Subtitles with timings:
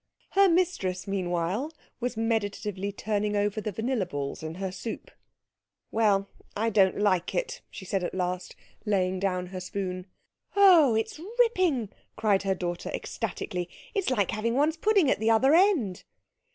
[0.31, 5.11] Her mistress meanwhile was meditatively turning over the vanilla balls in her soup.
[5.91, 6.27] "Well,
[6.57, 10.07] I don't like it," she said at last, laying down her spoon.
[10.55, 13.69] "Oh, it's ripping!" cried her daughter ecstatically.
[13.93, 16.03] "It's like having one's pudding at the other end."